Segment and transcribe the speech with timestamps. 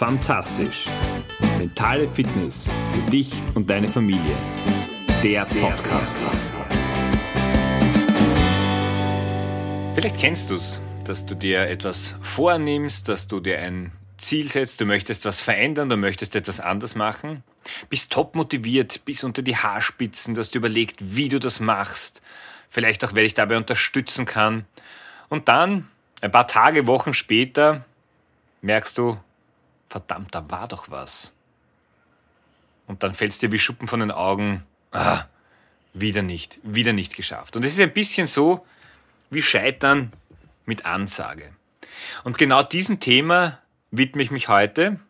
[0.00, 0.86] Fantastisch.
[1.58, 4.34] Mentale Fitness für dich und deine Familie.
[5.22, 6.18] Der Podcast.
[9.94, 14.80] Vielleicht kennst du es, dass du dir etwas vornimmst, dass du dir ein Ziel setzt,
[14.80, 17.42] du möchtest was verändern, du möchtest etwas anders machen,
[17.90, 22.22] bist top motiviert, bis unter die Haarspitzen, du hast überlegt, wie du das machst,
[22.70, 24.64] vielleicht auch, wer dich dabei unterstützen kann.
[25.28, 25.88] Und dann,
[26.22, 27.84] ein paar Tage, Wochen später,
[28.62, 29.18] merkst du,
[29.90, 31.34] verdammt, da war doch was.
[32.86, 35.24] Und dann fällt es dir wie Schuppen von den Augen, ah,
[35.92, 37.56] wieder nicht, wieder nicht geschafft.
[37.56, 38.64] Und es ist ein bisschen so
[39.28, 40.12] wie Scheitern
[40.64, 41.52] mit Ansage.
[42.24, 43.58] Und genau diesem Thema
[43.90, 45.00] widme ich mich heute,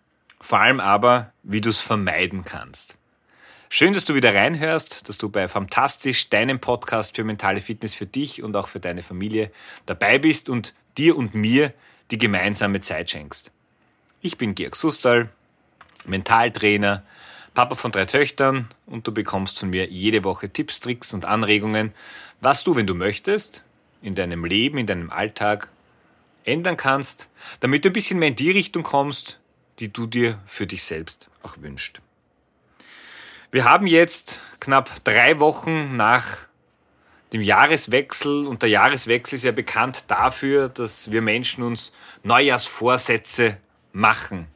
[0.41, 2.97] vor allem aber, wie du es vermeiden kannst.
[3.69, 8.07] Schön, dass du wieder reinhörst, dass du bei Fantastisch, deinem Podcast für mentale Fitness für
[8.07, 9.53] dich und auch für deine Familie
[9.87, 11.73] dabei bist und dir und mir
[12.11, 13.53] die gemeinsame Zeit schenkst.
[14.23, 15.31] Ich bin Georg Sustal,
[16.05, 17.03] Mentaltrainer,
[17.55, 21.95] Papa von drei Töchtern und du bekommst von mir jede Woche Tipps, Tricks und Anregungen,
[22.43, 23.65] was du, wenn du möchtest,
[24.03, 25.71] in deinem Leben, in deinem Alltag
[26.45, 29.41] ändern kannst, damit du ein bisschen mehr in die Richtung kommst,
[29.79, 32.03] die du dir für dich selbst auch wünschst.
[33.51, 36.37] Wir haben jetzt knapp drei Wochen nach
[37.33, 43.57] dem Jahreswechsel und der Jahreswechsel ist ja bekannt dafür, dass wir Menschen uns Neujahrsvorsätze
[43.93, 44.47] machen.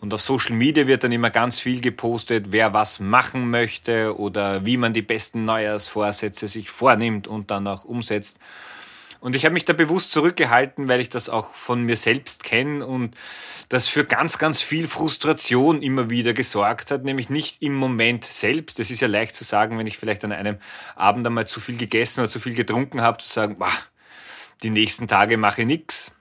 [0.00, 4.66] Und auf Social Media wird dann immer ganz viel gepostet, wer was machen möchte oder
[4.66, 8.38] wie man die besten Neujahrsvorsätze sich vornimmt und dann auch umsetzt.
[9.24, 12.84] Und ich habe mich da bewusst zurückgehalten, weil ich das auch von mir selbst kenne
[12.84, 13.16] und
[13.70, 18.78] das für ganz, ganz viel Frustration immer wieder gesorgt hat, nämlich nicht im Moment selbst.
[18.80, 20.58] Es ist ja leicht zu sagen, wenn ich vielleicht an einem
[20.94, 23.72] Abend einmal zu viel gegessen oder zu viel getrunken habe, zu sagen, bah,
[24.62, 26.12] die nächsten Tage mache ich nichts.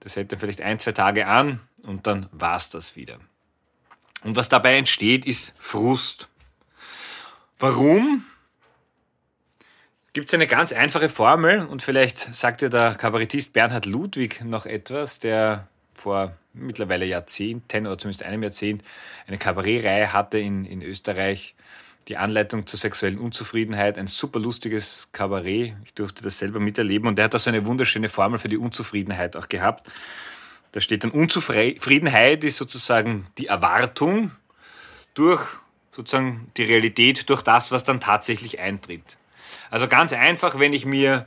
[0.00, 3.18] Das hält dann vielleicht ein, zwei Tage an und dann war's das wieder.
[4.24, 6.28] Und was dabei entsteht, ist Frust.
[7.58, 8.24] Warum?
[10.12, 14.66] Gibt es eine ganz einfache Formel und vielleicht sagt dir der Kabarettist Bernhard Ludwig noch
[14.66, 18.82] etwas, der vor mittlerweile Jahrzehnten oder zumindest einem Jahrzehnt
[19.26, 21.54] eine Kabarettreihe hatte in, in Österreich.
[22.08, 25.74] Die Anleitung zur sexuellen Unzufriedenheit, ein super lustiges Kabarett.
[25.84, 28.58] Ich durfte das selber miterleben und der hat da so eine wunderschöne Formel für die
[28.58, 29.88] Unzufriedenheit auch gehabt.
[30.72, 34.32] Da steht dann Unzufriedenheit ist sozusagen die Erwartung
[35.14, 35.46] durch
[35.92, 39.18] sozusagen die Realität, durch das, was dann tatsächlich eintritt.
[39.70, 41.26] Also ganz einfach, wenn ich mir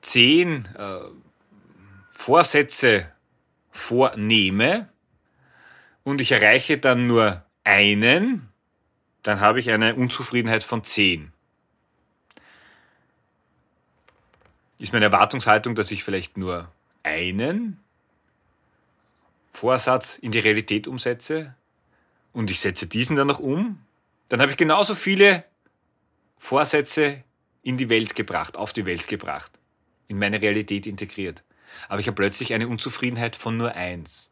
[0.00, 1.00] zehn äh,
[2.12, 3.12] Vorsätze
[3.70, 4.88] vornehme
[6.02, 8.48] und ich erreiche dann nur einen,
[9.22, 11.32] dann habe ich eine Unzufriedenheit von zehn.
[14.78, 16.70] Ist meine Erwartungshaltung, dass ich vielleicht nur
[17.02, 17.82] einen
[19.56, 21.54] Vorsatz in die Realität umsetze
[22.32, 23.80] und ich setze diesen dann noch um,
[24.28, 25.44] dann habe ich genauso viele
[26.36, 27.24] Vorsätze
[27.62, 29.50] in die Welt gebracht, auf die Welt gebracht,
[30.08, 31.42] in meine Realität integriert.
[31.88, 34.30] Aber ich habe plötzlich eine Unzufriedenheit von nur eins.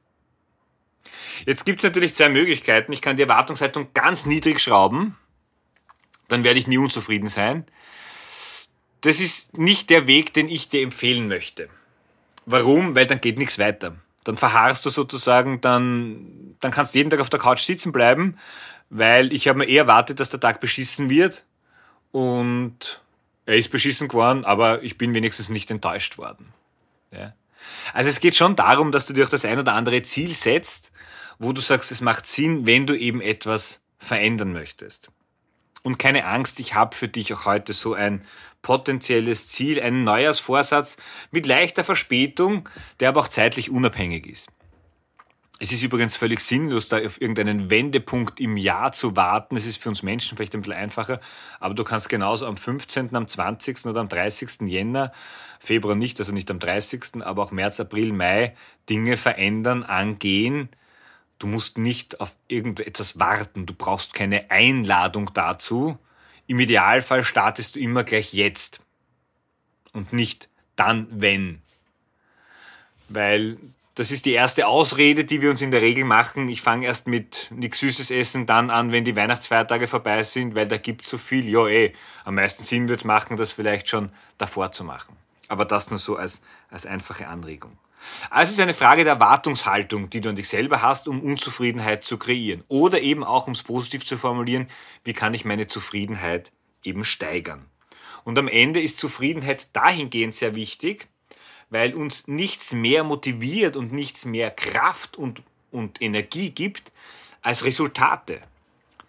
[1.47, 2.93] Jetzt gibt es natürlich zwei Möglichkeiten.
[2.93, 5.17] Ich kann die Erwartungshaltung ganz niedrig schrauben,
[6.29, 7.65] dann werde ich nie unzufrieden sein.
[9.01, 11.71] Das ist nicht der Weg, den ich dir empfehlen möchte.
[12.45, 12.95] Warum?
[12.95, 17.21] Weil dann geht nichts weiter dann verharrst du sozusagen, dann, dann kannst du jeden Tag
[17.21, 18.39] auf der Couch sitzen bleiben,
[18.91, 21.45] weil ich habe mir eher erwartet, dass der Tag beschissen wird
[22.11, 23.03] und
[23.47, 26.53] er ist beschissen geworden, aber ich bin wenigstens nicht enttäuscht worden.
[27.11, 27.35] Ja.
[27.93, 30.93] Also es geht schon darum, dass du dir auch das ein oder andere Ziel setzt,
[31.39, 35.11] wo du sagst, es macht Sinn, wenn du eben etwas verändern möchtest.
[35.85, 38.25] Und keine Angst, ich habe für dich auch heute so ein
[38.63, 40.97] potenzielles Ziel, einen Neujahrsvorsatz
[41.31, 42.67] mit leichter Verspätung,
[42.99, 44.49] der aber auch zeitlich unabhängig ist.
[45.61, 49.57] Es ist übrigens völlig sinnlos, da auf irgendeinen Wendepunkt im Jahr zu warten.
[49.57, 51.21] Es ist für uns Menschen vielleicht ein bisschen einfacher,
[51.61, 53.85] aber du kannst genauso am 15., am 20.
[53.85, 54.63] oder am 30.
[54.63, 55.13] Jänner,
[55.61, 58.57] Februar nicht, also nicht am 30., aber auch März, April, Mai
[58.89, 60.71] Dinge verändern, angehen.
[61.45, 63.67] Du musst nicht auf irgendetwas warten.
[63.67, 65.99] Du brauchst keine Einladung dazu,
[66.47, 68.81] im Idealfall startest du immer gleich jetzt
[69.93, 71.61] und nicht dann, wenn.
[73.11, 73.59] Weil
[73.95, 76.49] das ist die erste Ausrede, die wir uns in der Regel machen.
[76.49, 80.67] Ich fange erst mit nichts Süßes essen dann an, wenn die Weihnachtsfeiertage vorbei sind, weil
[80.69, 81.47] da gibt so viel.
[81.47, 81.93] Ja, eh,
[82.25, 84.09] am meisten Sinn wird es machen, das vielleicht schon
[84.39, 85.15] davor zu machen.
[85.49, 87.77] Aber das nur so als, als einfache Anregung.
[88.31, 92.05] Also es ist eine Frage der Erwartungshaltung, die du an dich selber hast, um Unzufriedenheit
[92.05, 92.65] zu kreieren.
[92.69, 94.69] Oder eben auch, um es positiv zu formulieren,
[95.05, 96.53] wie kann ich meine Zufriedenheit
[96.83, 97.67] eben steigern.
[98.25, 101.09] Und am Ende ist Zufriedenheit dahingehend sehr wichtig,
[101.71, 105.43] weil uns nichts mehr motiviert und nichts mehr Kraft und
[105.75, 106.93] und Energie gibt,
[107.43, 108.41] als Resultate.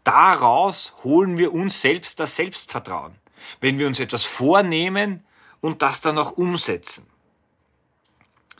[0.03, 3.15] Daraus holen wir uns selbst das Selbstvertrauen,
[3.61, 5.23] wenn wir uns etwas vornehmen
[5.61, 7.07] und das dann auch umsetzen.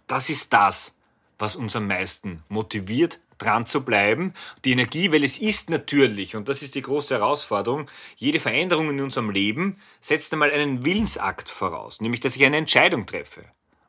[0.07, 0.96] Das ist das,
[1.38, 4.34] was uns am meisten motiviert, dran zu bleiben.
[4.63, 9.02] Die Energie, weil es ist natürlich, und das ist die große Herausforderung, jede Veränderung in
[9.02, 13.44] unserem Leben setzt einmal einen Willensakt voraus, nämlich dass ich eine Entscheidung treffe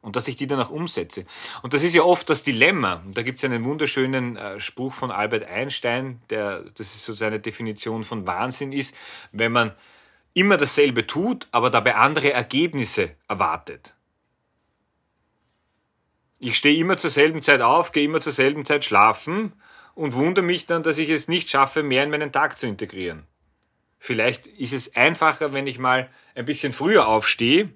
[0.06, 1.24] und dass ich die dann auch umsetze.
[1.62, 3.02] Und das ist ja oft das Dilemma.
[3.04, 7.12] Und da gibt es einen wunderschönen äh, Spruch von Albert Einstein, der, das ist so
[7.12, 8.94] seine Definition von Wahnsinn ist,
[9.32, 9.72] wenn man
[10.32, 13.95] immer dasselbe tut, aber dabei andere Ergebnisse erwartet.
[16.46, 19.52] Ich stehe immer zur selben Zeit auf, gehe immer zur selben Zeit schlafen
[19.96, 23.26] und wundere mich dann, dass ich es nicht schaffe, mehr in meinen Tag zu integrieren.
[23.98, 27.70] Vielleicht ist es einfacher, wenn ich mal ein bisschen früher aufstehe,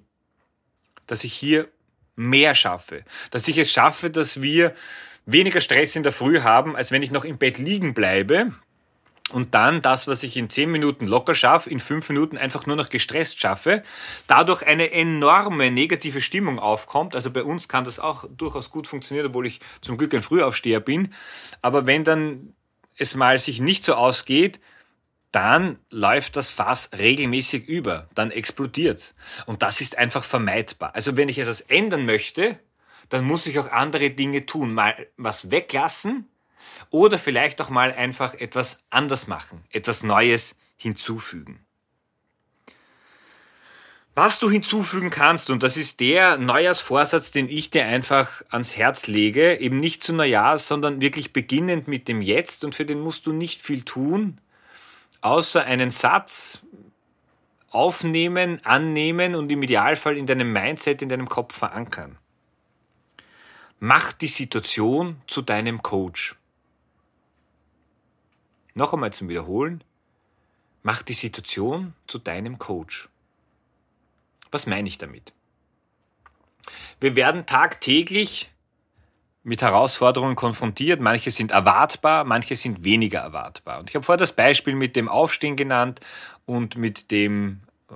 [1.05, 1.67] dass ich hier
[2.15, 3.03] mehr schaffe.
[3.29, 4.73] Dass ich es schaffe, dass wir
[5.25, 8.53] weniger Stress in der Früh haben, als wenn ich noch im Bett liegen bleibe
[9.33, 12.75] und dann das, was ich in zehn Minuten locker schaffe, in fünf Minuten einfach nur
[12.75, 13.83] noch gestresst schaffe,
[14.27, 17.15] dadurch eine enorme negative Stimmung aufkommt.
[17.15, 20.79] Also bei uns kann das auch durchaus gut funktionieren, obwohl ich zum Glück ein Frühaufsteher
[20.79, 21.13] bin.
[21.61, 22.53] Aber wenn dann
[22.97, 24.59] es mal sich nicht so ausgeht,
[25.31, 29.15] dann läuft das Fass regelmäßig über, dann explodiert's.
[29.45, 30.93] Und das ist einfach vermeidbar.
[30.93, 32.59] Also wenn ich etwas ändern möchte,
[33.09, 34.73] dann muss ich auch andere Dinge tun.
[34.73, 36.27] Mal was weglassen,
[36.89, 41.65] oder vielleicht auch mal einfach etwas anders machen, etwas Neues hinzufügen.
[44.13, 49.07] Was du hinzufügen kannst, und das ist der Neujahrsvorsatz, den ich dir einfach ans Herz
[49.07, 53.25] lege, eben nicht zu Neujahr, sondern wirklich beginnend mit dem Jetzt, und für den musst
[53.25, 54.41] du nicht viel tun,
[55.21, 56.59] außer einen Satz
[57.69, 62.17] aufnehmen, annehmen und im Idealfall in deinem Mindset, in deinem Kopf verankern.
[63.79, 66.35] Mach die Situation zu deinem Coach.
[68.73, 69.83] Noch einmal zum Wiederholen.
[70.83, 73.09] Mach die Situation zu deinem Coach.
[74.51, 75.33] Was meine ich damit?
[76.99, 78.51] Wir werden tagtäglich
[79.43, 81.01] mit Herausforderungen konfrontiert.
[81.01, 83.79] Manche sind erwartbar, manche sind weniger erwartbar.
[83.79, 85.99] Und ich habe vorher das Beispiel mit dem Aufstehen genannt
[86.45, 87.93] und mit dem äh,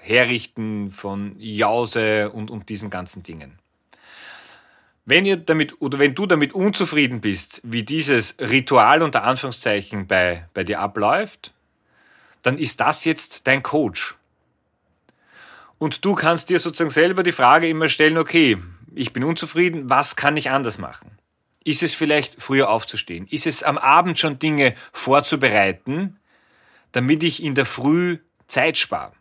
[0.00, 3.58] Herrichten von Jause und, und diesen ganzen Dingen.
[5.06, 10.48] Wenn ihr damit oder wenn du damit unzufrieden bist, wie dieses Ritual unter Anführungszeichen bei,
[10.54, 11.52] bei dir abläuft,
[12.42, 14.16] dann ist das jetzt dein Coach.
[15.78, 18.58] Und du kannst dir sozusagen selber die Frage immer stellen, okay,
[18.94, 21.18] ich bin unzufrieden, was kann ich anders machen?
[21.64, 23.26] Ist es vielleicht früher aufzustehen?
[23.26, 26.18] Ist es am Abend schon Dinge vorzubereiten,
[26.92, 29.12] damit ich in der Früh Zeit spare?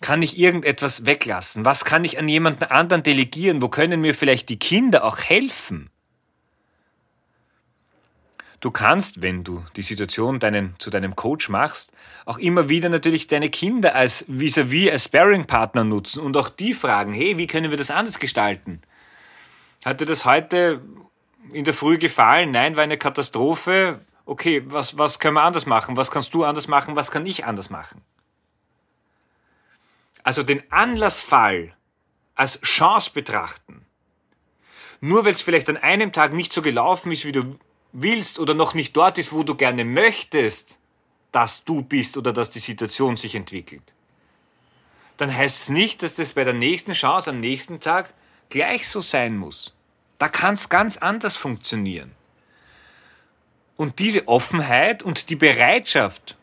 [0.00, 1.64] Kann ich irgendetwas weglassen?
[1.64, 3.60] Was kann ich an jemanden anderen delegieren?
[3.60, 5.90] Wo können mir vielleicht die Kinder auch helfen?
[8.60, 11.92] Du kannst, wenn du die Situation deinen, zu deinem Coach machst,
[12.26, 17.14] auch immer wieder natürlich deine Kinder als vis-à-vis, als Sparring-Partner nutzen und auch die fragen,
[17.14, 18.82] hey, wie können wir das anders gestalten?
[19.82, 20.82] Hat dir das heute
[21.52, 22.50] in der Früh gefallen?
[22.50, 24.00] Nein, war eine Katastrophe.
[24.26, 25.96] Okay, was, was können wir anders machen?
[25.96, 26.96] Was kannst du anders machen?
[26.96, 28.02] Was kann ich anders machen?
[30.22, 31.74] Also den Anlassfall
[32.34, 33.84] als Chance betrachten,
[35.00, 37.58] nur weil es vielleicht an einem Tag nicht so gelaufen ist, wie du
[37.92, 40.78] willst oder noch nicht dort ist, wo du gerne möchtest,
[41.32, 43.92] dass du bist oder dass die Situation sich entwickelt,
[45.16, 48.14] dann heißt es nicht, dass das bei der nächsten Chance am nächsten Tag
[48.48, 49.74] gleich so sein muss.
[50.18, 52.12] Da kann es ganz anders funktionieren.
[53.76, 56.36] Und diese Offenheit und die Bereitschaft,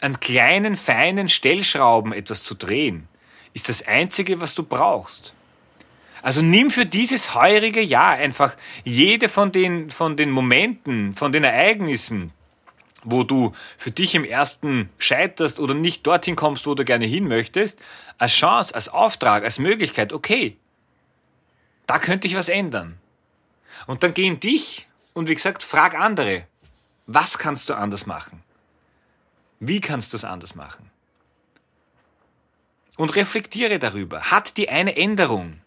[0.00, 3.08] an kleinen, feinen Stellschrauben etwas zu drehen,
[3.54, 5.32] ist das Einzige, was du brauchst.
[6.22, 11.44] Also nimm für dieses heurige Jahr einfach jede von den, von den Momenten, von den
[11.44, 12.32] Ereignissen,
[13.04, 17.28] wo du für dich im ersten scheiterst oder nicht dorthin kommst, wo du gerne hin
[17.28, 17.78] möchtest,
[18.18, 20.56] als Chance, als Auftrag, als Möglichkeit, okay,
[21.86, 22.98] da könnte ich was ändern.
[23.86, 26.46] Und dann geh in dich und wie gesagt, frag andere,
[27.06, 28.42] was kannst du anders machen?
[29.60, 30.90] Wie kannst du es anders machen?
[32.96, 34.22] Und reflektiere darüber.
[34.30, 35.60] Hat die eine Änderung,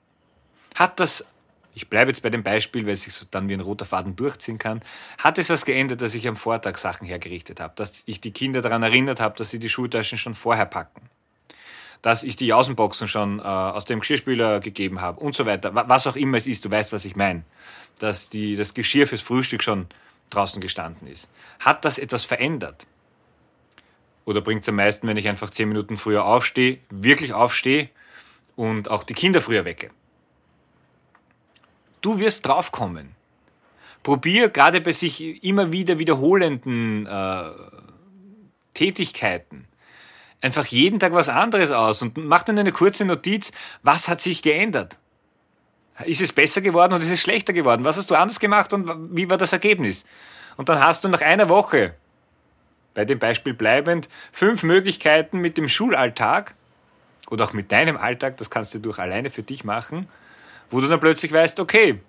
[0.75, 1.25] hat das,
[1.73, 4.15] ich bleibe jetzt bei dem Beispiel, weil es sich so dann wie ein roter Faden
[4.15, 4.81] durchziehen kann,
[5.17, 8.61] hat es was geändert, dass ich am Vortag Sachen hergerichtet habe, dass ich die Kinder
[8.61, 11.09] daran erinnert habe, dass sie die Schultaschen schon vorher packen,
[12.01, 16.07] dass ich die Außenboxen schon äh, aus dem Geschirrspüler gegeben habe und so weiter, was
[16.07, 17.43] auch immer es ist, du weißt, was ich meine,
[17.99, 19.87] dass die, das Geschirr fürs Frühstück schon
[20.29, 21.29] draußen gestanden ist.
[21.59, 22.85] Hat das etwas verändert?
[24.27, 27.89] Oder bringt es am meisten, wenn ich einfach zehn Minuten früher aufstehe, wirklich aufstehe
[28.57, 29.89] und auch die Kinder früher wecke?
[32.01, 33.15] Du wirst draufkommen,
[34.03, 37.43] Probier gerade bei sich immer wieder wiederholenden äh,
[38.73, 39.67] Tätigkeiten
[40.41, 43.51] einfach jeden Tag was anderes aus und mach dann eine kurze Notiz,
[43.83, 44.97] was hat sich geändert?
[46.05, 47.83] Ist es besser geworden oder ist es schlechter geworden?
[47.83, 50.05] Was hast du anders gemacht und wie war das Ergebnis?
[50.55, 51.95] Und dann hast du nach einer Woche,
[52.97, 56.55] bei dem Beispiel bleibend, fünf Möglichkeiten mit dem Schulalltag
[57.29, 60.09] oder auch mit deinem Alltag, das kannst du durch alleine für dich machen,
[60.71, 61.99] wo du dann plötzlich weißt, okay,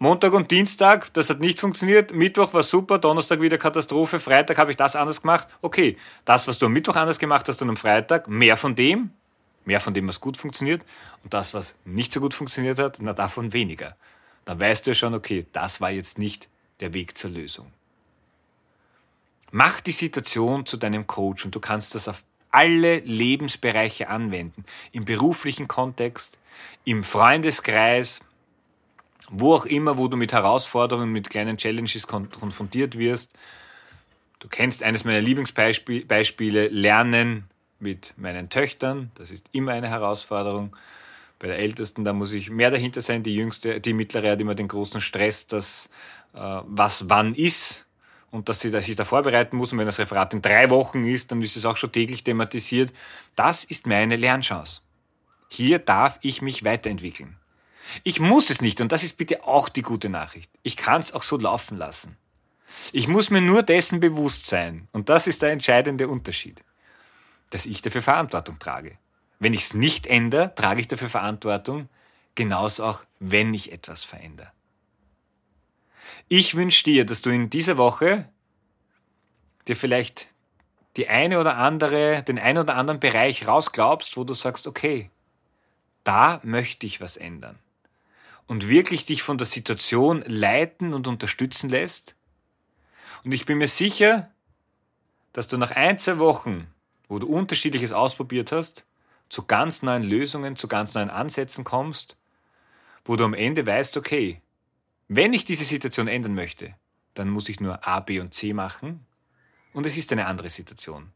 [0.00, 2.12] Montag und Dienstag, das hat nicht funktioniert.
[2.12, 5.46] Mittwoch war super, Donnerstag wieder Katastrophe, Freitag habe ich das anders gemacht.
[5.62, 9.10] Okay, das, was du am Mittwoch anders gemacht hast und am Freitag, mehr von dem,
[9.64, 10.82] mehr von dem, was gut funktioniert.
[11.22, 13.94] Und das, was nicht so gut funktioniert hat, na davon weniger.
[14.44, 16.48] Dann weißt du ja schon, okay, das war jetzt nicht
[16.80, 17.70] der Weg zur Lösung.
[19.52, 24.64] Mach die Situation zu deinem Coach und du kannst das auf alle Lebensbereiche anwenden.
[24.92, 26.38] Im beruflichen Kontext,
[26.84, 28.20] im Freundeskreis,
[29.28, 33.32] wo auch immer, wo du mit Herausforderungen, mit kleinen Challenges konfrontiert wirst.
[34.38, 37.44] Du kennst eines meiner Lieblingsbeispiele, Lernen
[37.78, 39.10] mit meinen Töchtern.
[39.16, 40.76] Das ist immer eine Herausforderung.
[41.38, 43.22] Bei der Ältesten, da muss ich mehr dahinter sein.
[43.22, 45.90] Die Jüngste, die Mittlere hat immer den großen Stress, dass
[46.34, 47.85] äh, was wann ist
[48.30, 49.72] und dass sie sich da vorbereiten muss.
[49.72, 52.92] Und wenn das Referat in drei Wochen ist, dann ist es auch schon täglich thematisiert.
[53.34, 54.80] Das ist meine Lernchance.
[55.48, 57.36] Hier darf ich mich weiterentwickeln.
[58.02, 60.50] Ich muss es nicht und das ist bitte auch die gute Nachricht.
[60.62, 62.16] Ich kann es auch so laufen lassen.
[62.92, 66.64] Ich muss mir nur dessen bewusst sein und das ist der entscheidende Unterschied,
[67.50, 68.98] dass ich dafür Verantwortung trage.
[69.38, 71.88] Wenn ich es nicht ändere, trage ich dafür Verantwortung,
[72.34, 74.50] genauso auch, wenn ich etwas verändere.
[76.28, 78.28] Ich wünsche dir, dass du in dieser Woche
[79.68, 80.28] dir vielleicht
[80.96, 85.10] die eine oder andere, den einen oder anderen Bereich rausglaubst, wo du sagst, okay,
[86.04, 87.58] da möchte ich was ändern
[88.46, 92.14] und wirklich dich von der Situation leiten und unterstützen lässt.
[93.24, 94.30] Und ich bin mir sicher,
[95.32, 96.68] dass du nach ein, zwei Wochen,
[97.08, 98.86] wo du unterschiedliches ausprobiert hast,
[99.28, 102.16] zu ganz neuen Lösungen, zu ganz neuen Ansätzen kommst,
[103.04, 104.40] wo du am Ende weißt, okay,
[105.08, 106.74] wenn ich diese Situation ändern möchte,
[107.14, 109.06] dann muss ich nur A, B und C machen
[109.72, 111.12] und es ist eine andere Situation.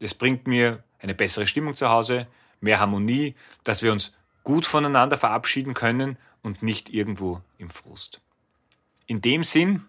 [0.00, 2.26] Es bringt mir eine bessere Stimmung zu Hause,
[2.60, 4.12] mehr Harmonie, dass wir uns
[4.42, 8.20] gut voneinander verabschieden können und nicht irgendwo im Frust.
[9.06, 9.84] In dem Sinn,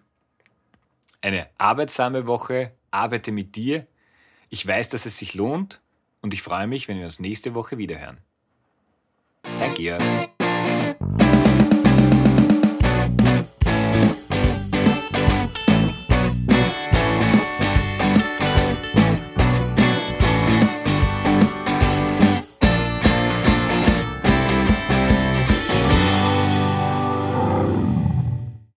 [1.20, 3.86] eine arbeitsame Woche, arbeite mit dir.
[4.48, 5.80] Ich weiß, dass es sich lohnt
[6.20, 8.18] und ich freue mich, wenn wir uns nächste Woche wiederhören.
[9.42, 10.35] Dein Georg.